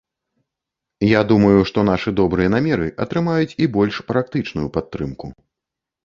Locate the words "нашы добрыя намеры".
1.89-2.87